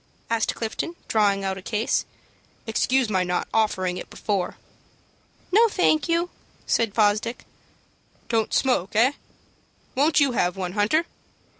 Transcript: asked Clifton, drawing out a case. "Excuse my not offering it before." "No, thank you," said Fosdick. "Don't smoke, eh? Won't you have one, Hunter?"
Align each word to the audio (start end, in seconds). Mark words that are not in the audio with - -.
asked 0.31 0.55
Clifton, 0.55 0.95
drawing 1.07 1.43
out 1.43 1.59
a 1.59 1.61
case. 1.61 2.05
"Excuse 2.65 3.07
my 3.07 3.23
not 3.23 3.47
offering 3.53 3.97
it 3.97 4.09
before." 4.09 4.57
"No, 5.51 5.67
thank 5.69 6.09
you," 6.09 6.31
said 6.65 6.95
Fosdick. 6.95 7.45
"Don't 8.27 8.51
smoke, 8.51 8.95
eh? 8.95 9.11
Won't 9.93 10.19
you 10.19 10.31
have 10.31 10.57
one, 10.57 10.71
Hunter?" 10.71 11.05